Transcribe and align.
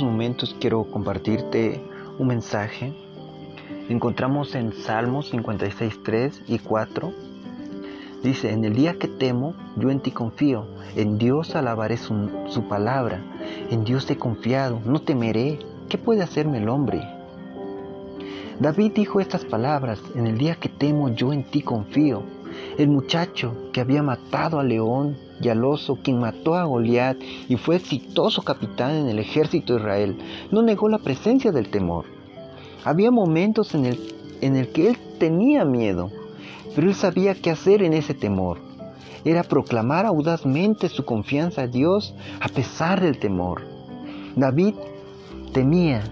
Momentos 0.00 0.56
quiero 0.58 0.84
compartirte 0.84 1.80
un 2.18 2.28
mensaje. 2.28 2.94
encontramos 3.88 4.54
en 4.54 4.72
Salmos 4.72 5.28
56, 5.30 6.00
3 6.02 6.42
y 6.48 6.58
4. 6.58 7.12
Dice, 8.22 8.52
en 8.52 8.64
el 8.64 8.74
día 8.74 8.98
que 8.98 9.06
temo, 9.06 9.54
yo 9.76 9.90
en 9.90 10.00
ti 10.00 10.10
confío, 10.10 10.66
en 10.96 11.18
Dios 11.18 11.54
alabaré 11.54 11.98
su, 11.98 12.30
su 12.48 12.68
palabra, 12.68 13.20
en 13.70 13.84
Dios 13.84 14.08
he 14.10 14.16
confiado, 14.16 14.80
no 14.84 15.02
temeré, 15.02 15.58
¿qué 15.88 15.98
puede 15.98 16.22
hacerme 16.22 16.58
el 16.58 16.68
hombre? 16.68 17.02
David 18.60 18.92
dijo 18.94 19.20
estas 19.20 19.44
palabras, 19.44 20.00
en 20.14 20.26
el 20.26 20.38
día 20.38 20.54
que 20.54 20.68
temo, 20.68 21.10
yo 21.10 21.32
en 21.32 21.44
ti 21.44 21.62
confío. 21.62 22.22
El 22.78 22.88
muchacho 22.88 23.70
que 23.72 23.80
había 23.80 24.02
matado 24.02 24.58
al 24.58 24.68
león 24.68 25.16
y 25.42 26.02
quien 26.02 26.20
mató 26.20 26.54
a 26.54 26.64
Goliat 26.64 27.16
y 27.48 27.56
fue 27.56 27.76
exitoso 27.76 28.42
capitán 28.42 28.94
en 28.94 29.08
el 29.08 29.18
ejército 29.18 29.74
de 29.74 29.80
Israel, 29.80 30.18
no 30.50 30.62
negó 30.62 30.88
la 30.88 30.98
presencia 30.98 31.50
del 31.50 31.68
temor. 31.68 32.04
Había 32.84 33.10
momentos 33.10 33.74
en 33.74 33.86
el, 33.86 33.98
en 34.40 34.56
el 34.56 34.68
que 34.68 34.90
él 34.90 34.96
tenía 35.18 35.64
miedo, 35.64 36.10
pero 36.74 36.88
él 36.88 36.94
sabía 36.94 37.34
qué 37.34 37.50
hacer 37.50 37.82
en 37.82 37.92
ese 37.92 38.14
temor. 38.14 38.58
Era 39.24 39.42
proclamar 39.42 40.06
audazmente 40.06 40.88
su 40.88 41.04
confianza 41.04 41.62
a 41.62 41.66
Dios 41.66 42.14
a 42.40 42.48
pesar 42.48 43.00
del 43.00 43.18
temor. 43.18 43.62
David 44.34 44.74
temía, 45.52 46.02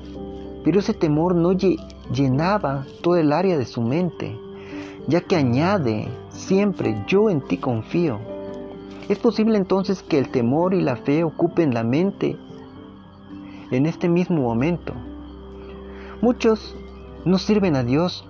pero 0.65 0.81
ese 0.81 0.95
temor 0.95 1.35
no 1.35 1.53
llenaba 1.53 2.87
todo 3.03 3.17
el 3.17 3.33
área 3.33 3.57
de 3.59 3.65
su 3.65 3.81
mente, 3.81 4.39
ya 5.09 5.21
que 5.23 5.37
añade 5.37 6.09
siempre 6.29 7.05
yo 7.07 7.31
en 7.31 7.41
ti 7.41 7.57
confío. 7.57 8.30
Es 9.11 9.19
posible 9.19 9.59
entonces 9.59 10.05
que 10.05 10.21
el 10.21 10.29
temor 10.29 10.73
y 10.73 10.83
la 10.83 10.95
fe 10.95 11.25
ocupen 11.25 11.75
la 11.75 11.83
mente 11.83 12.37
en 13.73 13.87
este 13.87 14.09
mismo 14.09 14.41
momento. 14.41 14.95
Muchos 16.23 16.77
no 17.25 17.39
sirven 17.39 17.75
a 17.75 17.83
Dios 17.83 18.25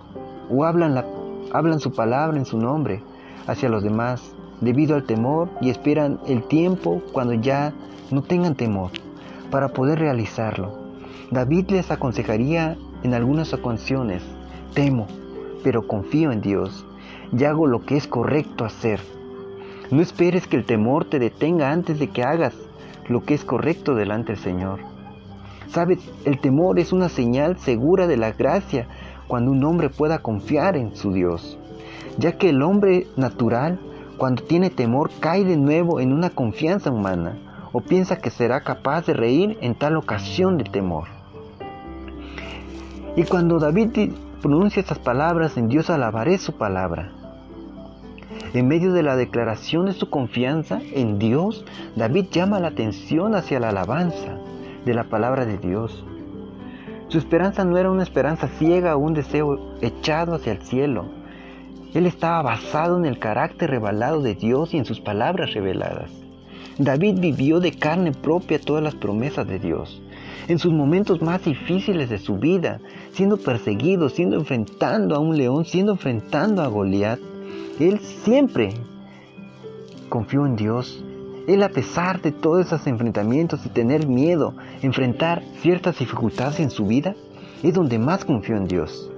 o 0.49 0.65
hablan, 0.65 0.95
la, 0.95 1.05
hablan 1.53 1.81
su 1.81 1.93
palabra 1.93 2.39
en 2.39 2.47
su 2.47 2.57
nombre 2.57 3.03
hacia 3.47 3.69
los 3.69 3.83
demás 3.83 4.33
debido 4.63 4.95
al 4.95 5.05
temor 5.05 5.51
y 5.61 5.69
esperan 5.69 6.19
el 6.27 6.45
tiempo 6.45 7.03
cuando 7.13 7.35
ya 7.35 7.75
no 8.11 8.23
tengan 8.23 8.55
temor 8.55 8.91
para 9.51 9.69
poder 9.69 9.99
realizarlo. 9.99 10.73
David 11.31 11.73
les 11.73 11.91
aconsejaría 11.91 12.79
en 13.03 13.13
algunas 13.13 13.53
ocasiones, 13.53 14.23
temo, 14.73 15.09
pero 15.63 15.87
confío 15.87 16.33
en 16.33 16.41
Dios 16.41 16.87
y 17.39 17.45
hago 17.45 17.67
lo 17.67 17.85
que 17.85 17.99
es 17.99 18.07
correcto 18.07 18.65
hacer. 18.65 19.20
No 19.91 20.01
esperes 20.03 20.47
que 20.47 20.57
el 20.57 20.65
temor 20.65 21.05
te 21.05 21.19
detenga 21.19 21.73
antes 21.73 21.99
de 21.99 22.09
que 22.09 22.23
hagas 22.23 22.55
lo 23.09 23.23
que 23.25 23.35
es 23.35 23.45
correcto 23.45 23.97
delante 23.97 24.33
del 24.33 24.41
Señor. 24.41 24.81
Sabes, 25.67 25.99
el 26.25 26.39
temor 26.39 26.79
es 26.79 26.93
una 26.93 27.09
señal 27.09 27.59
segura 27.59 28.07
de 28.07 28.17
la 28.17 28.31
gracia 28.33 28.87
cuando 29.27 29.51
un 29.51 29.65
hombre 29.65 29.91
pueda 29.91 30.19
confiar 30.19 30.77
en 30.77 30.95
su 30.95 31.13
Dios, 31.13 31.59
ya 32.19 32.39
que 32.39 32.51
el 32.51 32.63
hombre 32.63 33.09
natural, 33.17 33.81
cuando 34.17 34.45
tiene 34.45 34.71
temor, 34.71 35.11
cae 35.19 35.45
de 35.45 35.57
nuevo 35.57 35.99
en 35.99 36.13
una 36.13 36.31
confianza 36.31 36.91
humana 36.91 37.39
o 37.73 37.81
piensa 37.81 38.19
que 38.19 38.31
será 38.31 38.63
capaz 38.63 39.07
de 39.07 39.15
reír 39.15 39.59
en 39.61 39.75
tal 39.75 39.97
ocasión 39.97 40.57
de 40.57 40.65
temor. 40.65 41.09
Y 43.17 43.25
cuando 43.25 43.59
David 43.59 44.13
pronuncia 44.41 44.81
estas 44.81 44.99
palabras, 45.01 45.57
en 45.57 45.69
Dios 45.69 45.91
alabaré 45.91 46.39
su 46.39 46.53
palabra. 46.53 47.13
En 48.53 48.69
medio 48.69 48.93
de 48.93 49.03
la 49.03 49.17
declaración 49.17 49.87
de 49.87 49.93
su 49.93 50.11
confianza 50.11 50.81
en 50.93 51.19
Dios, 51.19 51.65
David 51.97 52.27
llama 52.31 52.61
la 52.61 52.69
atención 52.69 53.35
hacia 53.35 53.61
la 53.61 53.71
alabanza 53.71 54.39
de 54.85 54.95
la 54.95 55.05
palabra 55.05 55.47
de 55.47 55.59
Dios. 55.59 56.05
Su 57.09 57.19
esperanza 57.19 57.65
no 57.65 57.77
era 57.77 57.91
una 57.91 58.03
esperanza 58.03 58.49
ciega 58.59 58.97
o 58.97 59.01
un 59.01 59.15
deseo 59.15 59.77
echado 59.81 60.35
hacia 60.35 60.53
el 60.53 60.63
cielo. 60.63 61.07
Él 61.93 62.07
estaba 62.07 62.43
basado 62.43 62.97
en 62.99 63.05
el 63.05 63.19
carácter 63.19 63.71
revelado 63.71 64.23
de 64.23 64.35
Dios 64.35 64.75
y 64.75 64.79
en 64.79 64.85
sus 64.85 65.01
palabras 65.01 65.53
reveladas. 65.55 66.11
David 66.79 67.19
vivió 67.19 67.61
de 67.61 67.73
carne 67.73 68.13
propia 68.13 68.61
todas 68.61 68.83
las 68.83 68.95
promesas 68.95 69.47
de 69.47 69.59
Dios 69.59 70.01
en 70.51 70.59
sus 70.59 70.73
momentos 70.73 71.23
más 71.23 71.45
difíciles 71.45 72.11
de 72.11 72.19
su 72.19 72.37
vida, 72.37 72.81
siendo 73.13 73.37
perseguido, 73.37 74.09
siendo 74.09 74.37
enfrentando 74.37 75.15
a 75.15 75.21
un 75.21 75.37
león, 75.37 75.65
siendo 75.65 75.93
enfrentando 75.93 76.63
a 76.63 76.67
Goliat, 76.67 77.21
él 77.79 78.01
siempre 78.01 78.75
confió 80.09 80.47
en 80.47 80.57
Dios. 80.57 81.03
Él 81.47 81.63
a 81.63 81.71
pesar 81.71 82.21
de 82.21 82.33
todos 82.33 82.67
esos 82.67 82.87
enfrentamientos 82.87 83.65
y 83.65 83.71
tener 83.71 84.07
miedo, 84.07 84.55
enfrentar 84.83 85.43
ciertas 85.61 85.99
dificultades 85.99 86.61
en 86.61 86.71
su 86.71 86.87
vida, 86.87 87.15
es 87.63 87.75
donde 87.75 87.99
más 87.99 88.25
confió 88.25 88.57
en 88.57 88.67
Dios. 88.67 89.11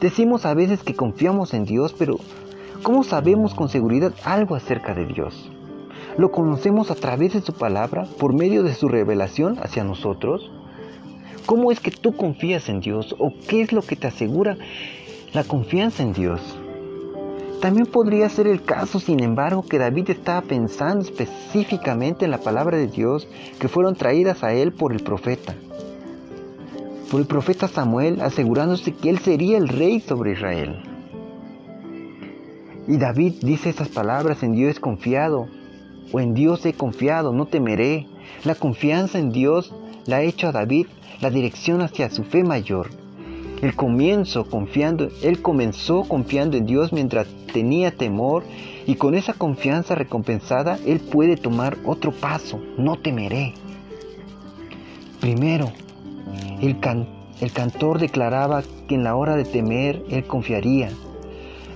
Decimos 0.00 0.46
a 0.46 0.54
veces 0.54 0.82
que 0.82 0.94
confiamos 0.94 1.54
en 1.54 1.64
Dios, 1.64 1.94
pero 1.98 2.18
¿cómo 2.82 3.02
sabemos 3.02 3.54
con 3.54 3.68
seguridad 3.68 4.12
algo 4.24 4.54
acerca 4.54 4.94
de 4.94 5.06
Dios? 5.06 5.50
lo 6.18 6.32
conocemos 6.32 6.90
a 6.90 6.96
través 6.96 7.32
de 7.32 7.40
su 7.40 7.52
palabra, 7.52 8.04
por 8.18 8.34
medio 8.34 8.64
de 8.64 8.74
su 8.74 8.88
revelación 8.88 9.56
hacia 9.62 9.84
nosotros. 9.84 10.50
¿Cómo 11.46 11.70
es 11.70 11.78
que 11.78 11.92
tú 11.92 12.16
confías 12.16 12.68
en 12.68 12.80
Dios 12.80 13.14
o 13.20 13.32
qué 13.48 13.62
es 13.62 13.72
lo 13.72 13.82
que 13.82 13.94
te 13.94 14.08
asegura 14.08 14.58
la 15.32 15.44
confianza 15.44 16.02
en 16.02 16.12
Dios? 16.12 16.58
También 17.60 17.86
podría 17.86 18.28
ser 18.28 18.46
el 18.46 18.62
caso, 18.62 19.00
sin 19.00 19.20
embargo, 19.20 19.62
que 19.62 19.78
David 19.78 20.10
estaba 20.10 20.42
pensando 20.42 21.02
específicamente 21.02 22.24
en 22.24 22.30
la 22.30 22.38
palabra 22.38 22.76
de 22.76 22.86
Dios 22.86 23.26
que 23.58 23.66
fueron 23.66 23.96
traídas 23.96 24.44
a 24.44 24.52
él 24.52 24.72
por 24.72 24.92
el 24.92 25.02
profeta. 25.02 25.54
Por 27.10 27.20
el 27.20 27.26
profeta 27.26 27.66
Samuel, 27.66 28.20
asegurándose 28.20 28.94
que 28.94 29.10
él 29.10 29.18
sería 29.18 29.58
el 29.58 29.68
rey 29.68 29.98
sobre 29.98 30.32
Israel. 30.32 30.82
Y 32.86 32.96
David 32.96 33.34
dice 33.42 33.70
estas 33.70 33.88
palabras 33.88 34.42
en 34.42 34.52
Dios 34.52 34.78
confiado, 34.78 35.48
o 36.12 36.20
en 36.20 36.34
Dios 36.34 36.64
he 36.64 36.74
confiado, 36.74 37.32
no 37.32 37.46
temeré. 37.46 38.06
La 38.44 38.54
confianza 38.54 39.18
en 39.18 39.30
Dios 39.30 39.74
la 40.06 40.16
ha 40.16 40.22
hecho 40.22 40.48
a 40.48 40.52
David 40.52 40.86
la 41.20 41.30
dirección 41.30 41.82
hacia 41.82 42.08
su 42.08 42.22
fe 42.22 42.44
mayor. 42.44 42.88
Comienzo 43.74 44.44
confiando, 44.44 45.08
él 45.22 45.42
comenzó 45.42 46.02
confiando 46.02 46.56
en 46.56 46.66
Dios 46.66 46.92
mientras 46.92 47.26
tenía 47.52 47.90
temor 47.90 48.44
y 48.86 48.96
con 48.96 49.14
esa 49.14 49.34
confianza 49.34 49.94
recompensada 49.94 50.78
él 50.86 51.00
puede 51.00 51.36
tomar 51.36 51.76
otro 51.84 52.12
paso, 52.12 52.60
no 52.76 52.96
temeré. 52.96 53.54
Primero, 55.20 55.72
el, 56.60 56.76
el 57.40 57.52
cantor 57.52 57.98
declaraba 57.98 58.62
que 58.88 58.94
en 58.94 59.04
la 59.04 59.16
hora 59.16 59.36
de 59.36 59.44
temer 59.44 60.04
él 60.08 60.24
confiaría. 60.24 60.90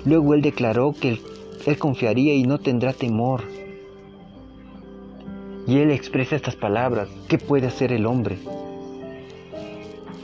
Luego 0.04 0.34
él 0.34 0.42
declaró 0.42 0.92
que 0.92 1.20
él 1.66 1.78
confiaría 1.78 2.34
y 2.34 2.44
no 2.44 2.58
tendrá 2.58 2.92
temor. 2.92 3.42
Y 5.66 5.78
él 5.78 5.90
expresa 5.90 6.34
estas 6.34 6.56
palabras, 6.56 7.08
¿qué 7.28 7.38
puede 7.38 7.68
hacer 7.68 7.92
el 7.92 8.06
hombre? 8.06 8.38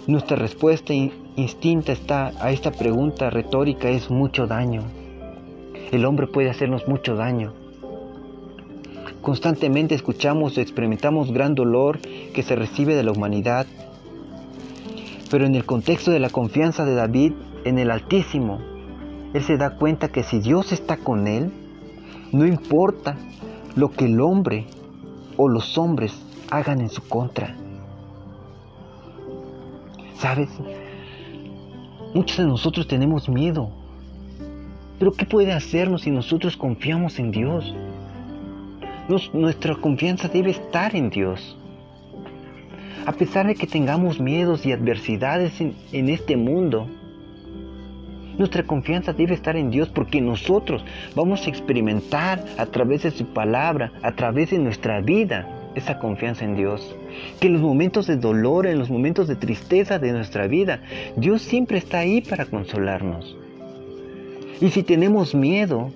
Nuestra 0.09 0.37
respuesta 0.37 0.95
instinta 0.95 1.93
está 1.93 2.33
a 2.41 2.51
esta 2.51 2.71
pregunta 2.71 3.29
retórica 3.29 3.91
es 3.91 4.09
mucho 4.11 4.47
daño. 4.47 4.85
El 5.93 6.07
hombre 6.07 6.27
puede 6.27 6.49
hacernos 6.49 6.89
mucho 6.89 7.15
daño. 7.15 7.53
Constantemente 9.21 9.95
escuchamos 9.95 10.57
o 10.57 10.63
experimentamos 10.63 11.31
gran 11.31 11.55
dolor 11.55 11.99
que 11.99 12.43
se 12.43 12.57
recibe 12.57 12.95
de 12.95 13.03
la 13.03 13.13
humanidad. 13.13 13.67
Pero 15.31 15.45
en 15.45 15.55
el 15.55 15.67
contexto 15.67 16.11
de 16.11 16.21
la 16.21 16.31
confianza 16.31 16.87
de 16.87 16.95
David 16.95 17.35
en 17.67 17.79
el 17.79 17.91
Altísimo, 17.91 18.61
él 19.35 19.43
se 19.43 19.59
da 19.59 19.77
cuenta 19.77 20.09
que 20.09 20.23
si 20.23 20.41
Dios 20.41 20.73
está 20.73 20.97
con 20.97 21.27
él, 21.27 21.53
no 22.33 22.47
importa 22.47 23.19
lo 23.77 23.91
que 23.91 24.07
el 24.07 24.23
hombre 24.23 24.69
o 25.37 25.51
los 25.51 25.77
hombres 25.77 26.15
hagan 26.51 26.81
en 26.81 26.89
su 26.89 27.07
contra. 27.07 27.68
¿Sabes? 30.19 30.49
Muchos 32.13 32.39
de 32.39 32.45
nosotros 32.45 32.89
tenemos 32.89 33.29
miedo. 33.29 33.71
Pero 34.99 35.13
¿qué 35.13 35.25
puede 35.25 35.53
hacernos 35.53 36.03
si 36.03 36.11
nosotros 36.11 36.57
confiamos 36.57 37.19
en 37.19 37.31
Dios? 37.31 37.75
nuestra 39.33 39.75
confianza 39.75 40.29
debe 40.29 40.51
estar 40.51 40.95
en 40.95 41.09
Dios. 41.09 41.57
A 43.07 43.13
pesar 43.13 43.47
de 43.47 43.55
que 43.55 43.67
tengamos 43.67 44.21
miedos 44.21 44.67
y 44.67 44.73
adversidades 44.73 45.59
en 45.63 46.09
este 46.11 46.37
mundo, 46.37 46.87
nuestra 48.37 48.63
confianza 48.65 49.15
debe 49.15 49.33
estar 49.33 49.57
en 49.57 49.71
Dios 49.71 49.89
porque 49.89 50.21
nosotros 50.21 50.85
vamos 51.17 51.47
a 51.47 51.49
experimentar 51.49 52.45
a 52.59 52.67
través 52.67 53.05
de 53.05 53.11
su 53.11 53.25
palabra, 53.27 53.93
a 54.03 54.13
través 54.13 54.51
de 54.51 54.59
nuestra 54.59 55.01
vida, 55.01 55.58
esa 55.79 55.99
confianza 55.99 56.45
en 56.45 56.57
Dios. 56.57 56.95
Que 57.41 57.47
en 57.47 57.55
los 57.55 57.63
momentos 57.63 58.07
de 58.07 58.17
dolor, 58.17 58.67
en 58.67 58.79
los 58.79 58.91
momentos 58.91 59.29
de 59.29 59.37
tristeza 59.37 59.99
de 59.99 60.13
nuestra 60.13 60.47
vida, 60.47 60.83
Dios 61.17 61.43
siempre 61.43 61.79
está 61.79 62.01
ahí 62.01 62.21
para 62.21 62.45
consolarnos. 62.45 63.37
Y 64.61 64.71
si 64.71 64.83
tenemos 64.83 65.35
miedo, 65.35 65.93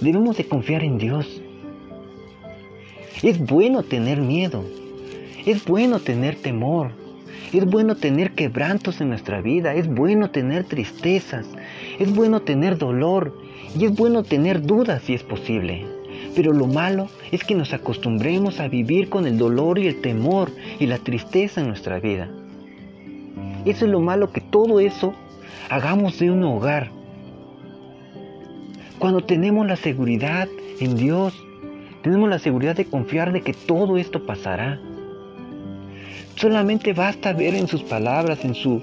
debemos 0.00 0.36
de 0.36 0.46
confiar 0.46 0.82
en 0.82 0.98
Dios. 0.98 1.42
Es 3.22 3.38
bueno 3.38 3.82
tener 3.82 4.20
miedo. 4.20 4.64
Es 5.44 5.64
bueno 5.64 5.98
tener 6.00 6.36
temor. 6.36 6.90
Es 7.52 7.66
bueno 7.66 7.96
tener 7.96 8.32
quebrantos 8.32 9.00
en 9.00 9.10
nuestra 9.10 9.42
vida. 9.42 9.74
Es 9.74 9.86
bueno 9.86 10.30
tener 10.30 10.64
tristezas. 10.64 11.46
Es 11.98 12.14
bueno 12.14 12.40
tener 12.40 12.78
dolor. 12.78 13.36
Y 13.78 13.84
es 13.84 13.94
bueno 13.94 14.22
tener 14.22 14.62
dudas 14.62 15.02
si 15.02 15.14
es 15.14 15.22
posible. 15.22 15.91
Pero 16.34 16.52
lo 16.52 16.66
malo 16.66 17.08
es 17.30 17.44
que 17.44 17.54
nos 17.54 17.72
acostumbremos 17.72 18.60
a 18.60 18.68
vivir 18.68 19.08
con 19.08 19.26
el 19.26 19.38
dolor 19.38 19.78
y 19.78 19.86
el 19.86 20.00
temor 20.00 20.50
y 20.78 20.86
la 20.86 20.98
tristeza 20.98 21.60
en 21.60 21.68
nuestra 21.68 22.00
vida. 22.00 22.28
Eso 23.64 23.84
es 23.84 23.90
lo 23.90 24.00
malo 24.00 24.32
que 24.32 24.40
todo 24.40 24.80
eso 24.80 25.14
hagamos 25.70 26.18
de 26.18 26.30
un 26.30 26.42
hogar. 26.42 26.90
Cuando 28.98 29.20
tenemos 29.20 29.66
la 29.66 29.76
seguridad 29.76 30.48
en 30.80 30.96
Dios, 30.96 31.34
tenemos 32.02 32.28
la 32.28 32.38
seguridad 32.38 32.76
de 32.76 32.84
confiar 32.84 33.32
de 33.32 33.42
que 33.42 33.52
todo 33.52 33.96
esto 33.96 34.26
pasará. 34.26 34.80
Solamente 36.36 36.92
basta 36.92 37.32
ver 37.32 37.54
en 37.54 37.68
sus 37.68 37.82
palabras, 37.82 38.44
en 38.44 38.54
su, 38.54 38.80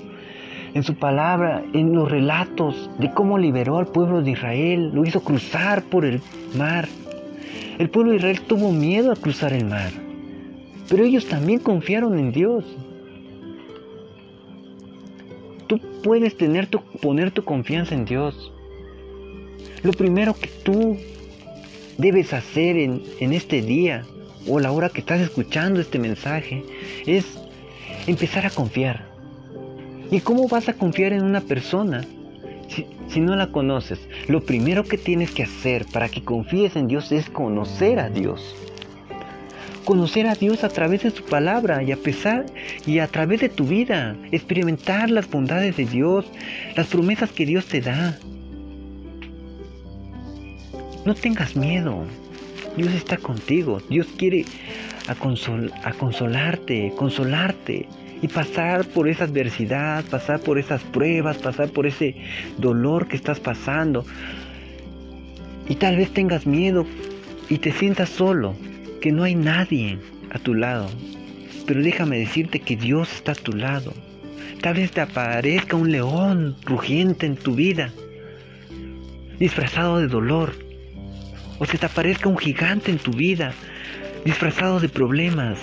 en 0.74 0.84
su 0.84 0.96
palabra, 0.96 1.64
en 1.74 1.94
los 1.94 2.10
relatos 2.10 2.90
de 3.00 3.12
cómo 3.12 3.38
liberó 3.38 3.78
al 3.78 3.88
pueblo 3.88 4.22
de 4.22 4.32
Israel, 4.32 4.92
lo 4.94 5.06
hizo 5.06 5.22
cruzar 5.22 5.84
por 5.84 6.06
el 6.06 6.22
mar. 6.58 6.88
El 7.80 7.90
pueblo 7.90 8.12
de 8.12 8.18
Israel 8.18 8.42
tuvo 8.42 8.74
miedo 8.74 9.10
a 9.10 9.16
cruzar 9.16 9.54
el 9.54 9.64
mar, 9.64 9.90
pero 10.90 11.06
ellos 11.06 11.28
también 11.28 11.60
confiaron 11.60 12.20
en 12.20 12.34
Dios. 12.34 12.66
Tú 15.68 15.80
puedes 16.04 16.36
tener 16.36 16.68
tu, 16.68 16.82
poner 17.02 17.32
tu 17.32 17.46
confianza 17.46 17.96
en 17.96 18.04
Dios. 18.04 18.52
Lo 19.82 19.94
primero 19.94 20.34
que 20.34 20.50
tú 20.50 20.98
debes 21.98 22.34
hacer 22.34 22.76
en, 22.76 23.02
en 23.22 23.32
este 23.32 23.62
día 23.62 24.04
o 24.46 24.60
la 24.60 24.74
hora 24.74 24.90
que 24.90 25.00
estás 25.00 25.22
escuchando 25.22 25.80
este 25.80 26.00
mensaje 26.00 26.66
es 27.06 27.40
empezar 28.08 28.46
a 28.46 28.50
confiar. 28.50 29.08
¿Y 30.12 30.20
cómo 30.20 30.50
vas 30.50 30.68
a 30.68 30.74
confiar 30.74 31.14
en 31.14 31.24
una 31.24 31.40
persona 31.40 32.06
si, 33.10 33.20
no 33.20 33.36
la 33.36 33.52
conoces? 33.52 34.00
Lo 34.28 34.42
primero 34.42 34.84
que 34.84 34.98
tienes 34.98 35.32
que 35.32 35.44
hacer 35.44 35.86
para 35.92 36.10
que 36.10 36.24
confíes 36.24 36.76
en 36.76 36.88
Dios 36.88 37.12
es 37.12 37.30
conocer 37.30 38.00
a 38.00 38.10
Dios. 38.10 38.56
Conocer 39.86 40.28
a 40.28 40.36
Dios 40.36 40.64
a 40.64 40.70
través 40.70 41.04
de 41.04 41.12
su 41.12 41.24
palabra 41.24 41.82
y 41.82 41.92
a 41.92 41.98
pesar 41.98 42.46
y 42.86 43.00
a 43.00 43.08
través 43.08 43.42
de 43.42 43.50
tu 43.50 43.66
vida. 43.66 44.16
Experimentar 44.32 45.10
las 45.10 45.30
bondades 45.30 45.78
de 45.78 45.86
Dios, 45.86 46.26
las 46.76 46.88
promesas 46.88 47.32
que 47.32 47.46
Dios 47.46 47.66
te 47.66 47.82
da. 47.82 48.18
No 51.06 51.16
tengas 51.16 51.56
miedo. 51.56 52.06
Dios 52.78 52.94
está 52.94 53.18
contigo. 53.18 53.82
Dios 53.90 54.08
quiere 54.18 54.46
a, 55.10 55.16
consol 55.16 55.74
a 55.84 55.92
consolarte, 55.94 56.94
consolarte 56.96 57.88
y 58.22 58.28
pasar 58.28 58.86
por 58.86 59.10
esa 59.10 59.24
adversidad, 59.24 60.06
pasar 60.06 60.40
por 60.40 60.60
esas 60.60 60.84
pruebas, 60.84 61.38
pasar 61.38 61.70
por 61.70 61.88
ese 61.88 62.16
dolor 62.58 63.08
que 63.08 63.16
estás 63.16 63.40
pasando. 63.40 64.06
Y 65.68 65.76
tal 65.76 65.98
vez 65.98 66.12
tengas 66.14 66.46
miedo 66.46 66.86
y 67.50 67.58
te 67.58 67.72
sientas 67.72 68.10
solo, 68.10 68.56
que 69.02 69.12
no 69.12 69.24
hay 69.24 69.36
nadie 69.36 69.98
a 70.32 70.40
tu 70.40 70.54
lado. 70.54 70.88
Pero 71.66 71.82
déjame 71.82 72.20
decirte 72.20 72.60
que 72.60 72.76
Dios 72.76 73.12
está 73.14 73.32
a 73.32 73.36
tu 73.36 73.54
lado. 73.54 73.94
Tal 74.62 74.76
vez 74.76 74.92
te 74.92 75.02
aparezca 75.02 75.76
un 75.76 75.92
león 75.92 76.56
rugiente 76.66 77.26
en 77.26 77.36
tu 77.36 77.56
vida, 77.56 77.92
disfrazado 79.40 80.00
de 80.00 80.08
dolor. 80.08 80.54
O 81.60 81.66
se 81.66 81.78
te 81.78 81.86
aparezca 81.86 82.30
un 82.30 82.38
gigante 82.38 82.92
en 82.92 82.98
tu 82.98 83.12
vida, 83.12 83.54
disfrazado 84.26 84.80
de 84.80 84.90
problemas. 84.90 85.60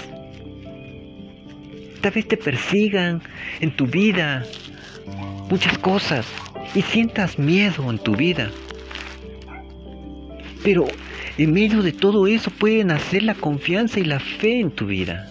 Tal 2.00 2.12
vez 2.12 2.28
te 2.28 2.36
persigan 2.36 3.22
en 3.60 3.74
tu 3.74 3.86
vida 3.86 4.44
muchas 5.50 5.78
cosas 5.78 6.26
y 6.74 6.82
sientas 6.82 7.38
miedo 7.38 7.90
en 7.90 7.98
tu 7.98 8.14
vida. 8.14 8.50
Pero 10.62 10.86
en 11.38 11.52
medio 11.52 11.82
de 11.82 11.92
todo 11.92 12.26
eso 12.26 12.50
puede 12.50 12.84
nacer 12.84 13.22
la 13.22 13.34
confianza 13.34 14.00
y 14.00 14.04
la 14.04 14.20
fe 14.20 14.60
en 14.60 14.70
tu 14.70 14.86
vida. 14.86 15.28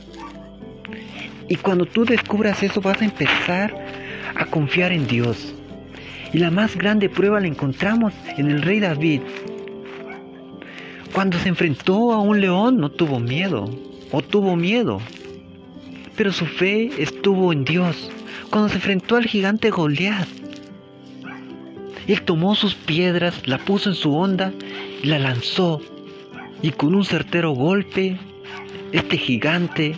Y 1.47 1.55
cuando 1.57 1.85
tú 1.85 2.05
descubras 2.05 2.63
eso 2.63 2.81
vas 2.81 3.01
a 3.01 3.05
empezar 3.05 3.75
a 4.35 4.45
confiar 4.45 4.91
en 4.91 5.07
Dios. 5.07 5.53
Y 6.33 6.39
la 6.39 6.51
más 6.51 6.75
grande 6.75 7.09
prueba 7.09 7.39
la 7.39 7.47
encontramos 7.47 8.13
en 8.37 8.49
el 8.49 8.61
rey 8.61 8.79
David. 8.79 9.21
Cuando 11.15 11.39
se 11.39 11.47
enfrentó 11.47 12.11
a 12.11 12.19
un 12.19 12.41
león 12.41 12.77
no 12.77 12.91
tuvo 12.91 13.21
miedo, 13.21 13.69
o 14.11 14.21
tuvo 14.21 14.57
miedo, 14.57 14.99
pero 16.17 16.33
su 16.33 16.45
fe 16.45 16.91
estuvo 17.01 17.53
en 17.53 17.63
Dios. 17.63 18.11
Cuando 18.49 18.67
se 18.67 18.75
enfrentó 18.75 19.15
al 19.15 19.23
gigante 19.23 19.69
Goliat, 19.69 20.27
él 22.05 22.21
tomó 22.23 22.53
sus 22.53 22.75
piedras, 22.75 23.47
la 23.47 23.59
puso 23.59 23.91
en 23.91 23.95
su 23.95 24.13
onda 24.13 24.51
y 25.01 25.07
la 25.07 25.17
lanzó. 25.17 25.81
Y 26.61 26.71
con 26.71 26.93
un 26.93 27.05
certero 27.05 27.51
golpe, 27.51 28.17
este 28.91 29.17
gigante 29.17 29.95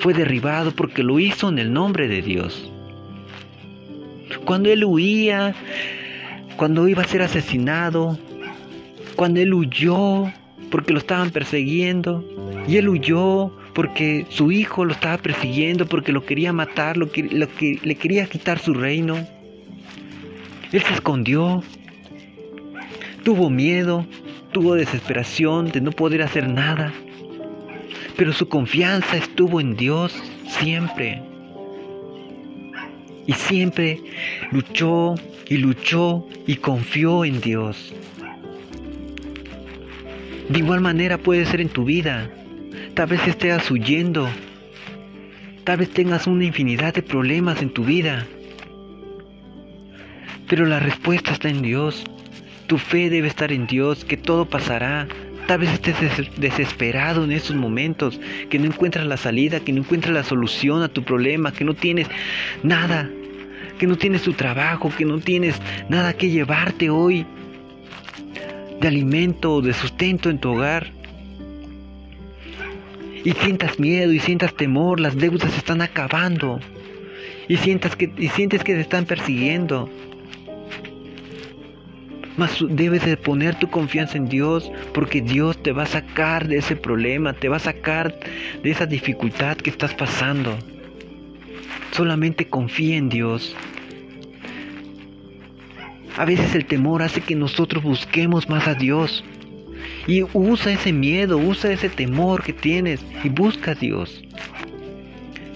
fue 0.00 0.12
derribado 0.12 0.72
porque 0.72 1.02
lo 1.02 1.18
hizo 1.18 1.48
en 1.48 1.58
el 1.60 1.72
nombre 1.72 2.08
de 2.08 2.20
Dios. 2.20 2.70
Cuando 4.44 4.70
él 4.70 4.84
huía, 4.84 5.54
cuando 6.58 6.86
iba 6.88 7.04
a 7.04 7.08
ser 7.08 7.22
asesinado, 7.22 8.18
cuando 9.16 9.40
él 9.40 9.54
huyó 9.54 10.30
porque 10.70 10.92
lo 10.92 10.98
estaban 10.98 11.30
persiguiendo, 11.30 12.24
y 12.66 12.76
él 12.76 12.88
huyó 12.88 13.52
porque 13.74 14.26
su 14.28 14.50
hijo 14.50 14.84
lo 14.84 14.92
estaba 14.92 15.18
persiguiendo, 15.18 15.86
porque 15.86 16.12
lo 16.12 16.24
quería 16.24 16.52
matar, 16.52 16.96
lo 16.96 17.10
que, 17.10 17.22
lo 17.22 17.48
que 17.48 17.78
le 17.82 17.94
quería 17.94 18.26
quitar 18.26 18.58
su 18.58 18.74
reino. 18.74 19.16
Él 20.72 20.82
se 20.82 20.94
escondió, 20.94 21.62
tuvo 23.22 23.50
miedo, 23.50 24.04
tuvo 24.52 24.74
desesperación 24.74 25.70
de 25.70 25.80
no 25.80 25.92
poder 25.92 26.22
hacer 26.22 26.48
nada, 26.48 26.92
pero 28.16 28.32
su 28.32 28.48
confianza 28.48 29.16
estuvo 29.16 29.60
en 29.60 29.76
Dios 29.76 30.12
siempre. 30.46 31.22
Y 33.26 33.32
siempre 33.34 34.00
luchó 34.50 35.14
y 35.48 35.58
luchó 35.58 36.26
y 36.46 36.56
confió 36.56 37.24
en 37.24 37.40
Dios. 37.40 37.94
De 40.48 40.60
igual 40.60 40.80
manera 40.80 41.18
puede 41.18 41.44
ser 41.44 41.60
en 41.60 41.68
tu 41.68 41.84
vida. 41.84 42.30
Tal 42.94 43.08
vez 43.08 43.26
estés 43.26 43.70
huyendo. 43.70 44.28
Tal 45.64 45.78
vez 45.78 45.90
tengas 45.90 46.26
una 46.26 46.44
infinidad 46.44 46.94
de 46.94 47.02
problemas 47.02 47.60
en 47.60 47.70
tu 47.70 47.84
vida. 47.84 48.26
Pero 50.48 50.64
la 50.64 50.80
respuesta 50.80 51.32
está 51.32 51.50
en 51.50 51.60
Dios. 51.60 52.02
Tu 52.66 52.78
fe 52.78 53.10
debe 53.10 53.28
estar 53.28 53.52
en 53.52 53.66
Dios, 53.66 54.06
que 54.06 54.16
todo 54.16 54.46
pasará. 54.46 55.06
Tal 55.46 55.60
vez 55.60 55.70
estés 55.70 55.96
desesperado 56.38 57.24
en 57.24 57.32
estos 57.32 57.56
momentos, 57.56 58.18
que 58.48 58.58
no 58.58 58.66
encuentras 58.66 59.06
la 59.06 59.16
salida, 59.18 59.60
que 59.60 59.72
no 59.72 59.80
encuentras 59.80 60.14
la 60.14 60.24
solución 60.24 60.82
a 60.82 60.88
tu 60.88 61.02
problema, 61.02 61.52
que 61.52 61.64
no 61.64 61.74
tienes 61.74 62.08
nada, 62.62 63.10
que 63.78 63.86
no 63.86 63.96
tienes 63.96 64.22
tu 64.22 64.32
trabajo, 64.32 64.90
que 64.96 65.04
no 65.04 65.18
tienes 65.18 65.60
nada 65.90 66.14
que 66.14 66.30
llevarte 66.30 66.88
hoy 66.88 67.26
de 68.80 68.88
alimento 68.88 69.60
de 69.60 69.72
sustento 69.72 70.30
en 70.30 70.38
tu 70.38 70.50
hogar. 70.50 70.92
Y 73.24 73.32
sientas 73.32 73.78
miedo 73.78 74.12
y 74.12 74.20
sientas 74.20 74.54
temor, 74.54 75.00
las 75.00 75.16
deudas 75.16 75.50
se 75.50 75.58
están 75.58 75.82
acabando. 75.82 76.60
Y, 77.48 77.56
sientas 77.56 77.96
que, 77.96 78.12
y 78.16 78.28
sientes 78.28 78.62
que 78.62 78.74
te 78.74 78.80
están 78.80 79.06
persiguiendo. 79.06 79.90
Mas 82.36 82.64
debes 82.68 83.04
de 83.04 83.16
poner 83.16 83.56
tu 83.56 83.68
confianza 83.68 84.16
en 84.16 84.28
Dios 84.28 84.70
porque 84.94 85.20
Dios 85.20 85.60
te 85.60 85.72
va 85.72 85.82
a 85.82 85.86
sacar 85.86 86.46
de 86.46 86.58
ese 86.58 86.76
problema, 86.76 87.32
te 87.32 87.48
va 87.48 87.56
a 87.56 87.60
sacar 87.60 88.14
de 88.62 88.70
esa 88.70 88.86
dificultad 88.86 89.56
que 89.56 89.70
estás 89.70 89.92
pasando. 89.94 90.56
Solamente 91.90 92.46
confía 92.46 92.96
en 92.96 93.08
Dios. 93.08 93.56
A 96.18 96.24
veces 96.24 96.52
el 96.56 96.66
temor 96.66 97.00
hace 97.02 97.20
que 97.20 97.36
nosotros 97.36 97.84
busquemos 97.84 98.48
más 98.48 98.66
a 98.66 98.74
Dios. 98.74 99.24
Y 100.08 100.24
usa 100.32 100.72
ese 100.72 100.92
miedo, 100.92 101.38
usa 101.38 101.70
ese 101.70 101.88
temor 101.88 102.42
que 102.42 102.52
tienes 102.52 103.06
y 103.22 103.28
busca 103.28 103.70
a 103.70 103.74
Dios. 103.76 104.24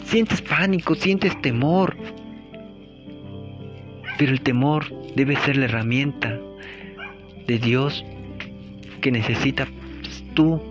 Sientes 0.05 0.41
pánico, 0.41 0.95
sientes 0.95 1.41
temor. 1.43 1.97
Pero 4.17 4.31
el 4.31 4.41
temor 4.41 4.87
debe 5.17 5.35
ser 5.35 5.57
la 5.57 5.65
herramienta 5.65 6.39
de 7.49 7.59
Dios 7.59 8.05
que 9.01 9.11
necesitas 9.11 9.67
tú 10.35 10.63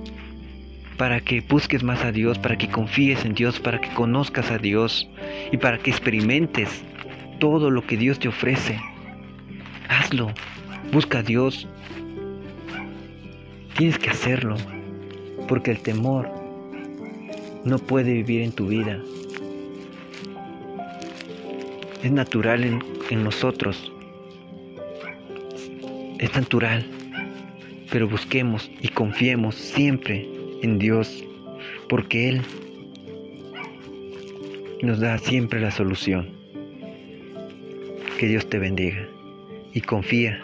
para 0.95 1.19
que 1.19 1.41
busques 1.41 1.83
más 1.83 2.05
a 2.05 2.13
Dios, 2.13 2.39
para 2.39 2.57
que 2.57 2.69
confíes 2.69 3.25
en 3.25 3.33
Dios, 3.33 3.59
para 3.59 3.81
que 3.81 3.89
conozcas 3.89 4.51
a 4.51 4.57
Dios 4.57 5.09
y 5.51 5.57
para 5.57 5.79
que 5.79 5.91
experimentes 5.91 6.81
todo 7.39 7.69
lo 7.69 7.85
que 7.85 7.97
Dios 7.97 8.19
te 8.19 8.29
ofrece. 8.29 8.79
Hazlo, 9.91 10.31
busca 10.93 11.19
a 11.19 11.21
Dios. 11.21 11.67
Tienes 13.77 13.99
que 13.99 14.09
hacerlo, 14.09 14.55
porque 15.49 15.71
el 15.71 15.81
temor 15.81 16.29
no 17.65 17.77
puede 17.77 18.13
vivir 18.13 18.43
en 18.43 18.53
tu 18.53 18.67
vida. 18.67 19.01
Es 22.01 22.09
natural 22.09 22.63
en, 22.63 23.23
nosotros. 23.23 23.91
Es 26.19 26.33
natural. 26.35 26.85
Pero 27.91 28.07
busquemos 28.07 28.71
y 28.79 28.87
confiemos 28.87 29.55
siempre 29.55 30.25
en 30.61 30.79
Dios, 30.79 31.21
porque 31.89 32.29
Él 32.29 32.41
nos 34.83 35.01
da 35.01 35.17
siempre 35.17 35.59
la 35.59 35.71
solución. 35.71 36.29
Que 38.17 38.27
Dios 38.27 38.47
te 38.47 38.57
bendiga 38.57 39.10
y 39.73 39.81
confía 39.81 40.41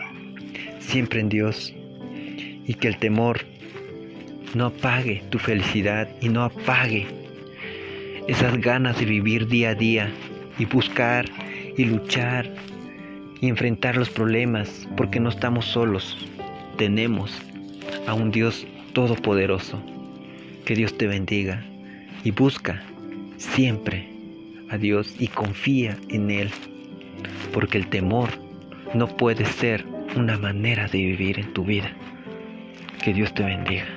siempre 0.79 1.19
en 1.19 1.29
Dios 1.29 1.73
y 2.65 2.73
que 2.73 2.87
el 2.87 2.97
temor 2.97 3.41
no 4.53 4.67
apague 4.67 5.23
tu 5.29 5.39
felicidad 5.39 6.09
y 6.21 6.29
no 6.29 6.43
apague 6.43 7.05
esas 8.27 8.57
ganas 8.57 8.99
de 8.99 9.05
vivir 9.05 9.47
día 9.47 9.69
a 9.69 9.75
día 9.75 10.09
y 10.57 10.65
buscar 10.65 11.25
y 11.77 11.85
luchar 11.85 12.49
y 13.41 13.47
enfrentar 13.47 13.95
los 13.97 14.09
problemas 14.09 14.87
porque 14.97 15.19
no 15.19 15.29
estamos 15.29 15.65
solos. 15.65 16.17
Tenemos 16.77 17.31
a 18.07 18.13
un 18.13 18.31
Dios 18.31 18.65
todopoderoso. 18.93 19.81
Que 20.65 20.75
Dios 20.75 20.97
te 20.97 21.07
bendiga 21.07 21.63
y 22.23 22.31
busca 22.31 22.83
siempre 23.37 24.09
a 24.69 24.77
Dios 24.77 25.15
y 25.19 25.27
confía 25.27 25.97
en 26.09 26.29
Él 26.29 26.49
porque 27.53 27.77
el 27.77 27.87
temor 27.87 28.46
no 28.93 29.07
puede 29.07 29.45
ser 29.45 29.85
una 30.15 30.37
manera 30.37 30.87
de 30.87 30.99
vivir 30.99 31.39
en 31.39 31.53
tu 31.53 31.63
vida. 31.63 31.91
Que 33.03 33.13
Dios 33.13 33.33
te 33.33 33.43
bendiga. 33.43 33.96